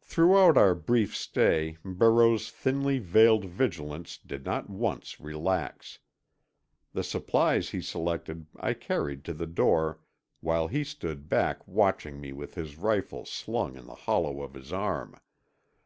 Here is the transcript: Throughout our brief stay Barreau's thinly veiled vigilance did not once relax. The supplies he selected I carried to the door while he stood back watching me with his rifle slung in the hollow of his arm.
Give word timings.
Throughout 0.00 0.56
our 0.56 0.74
brief 0.74 1.14
stay 1.14 1.76
Barreau's 1.84 2.50
thinly 2.50 2.98
veiled 2.98 3.44
vigilance 3.44 4.16
did 4.16 4.42
not 4.46 4.70
once 4.70 5.20
relax. 5.20 5.98
The 6.94 7.04
supplies 7.04 7.68
he 7.68 7.82
selected 7.82 8.46
I 8.58 8.72
carried 8.72 9.22
to 9.24 9.34
the 9.34 9.46
door 9.46 10.00
while 10.40 10.68
he 10.68 10.82
stood 10.82 11.28
back 11.28 11.68
watching 11.68 12.22
me 12.22 12.32
with 12.32 12.54
his 12.54 12.78
rifle 12.78 13.26
slung 13.26 13.76
in 13.76 13.84
the 13.84 13.94
hollow 13.94 14.40
of 14.40 14.54
his 14.54 14.72
arm. 14.72 15.14